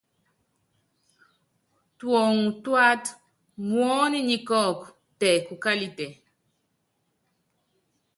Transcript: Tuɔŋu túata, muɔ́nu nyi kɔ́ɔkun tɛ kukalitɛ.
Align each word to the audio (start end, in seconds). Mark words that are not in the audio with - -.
Tuɔŋu 1.97 2.45
túata, 2.63 3.11
muɔ́nu 3.69 4.19
nyi 4.27 4.37
kɔ́ɔkun 4.47 4.91
tɛ 5.19 5.29
kukalitɛ. 5.47 6.05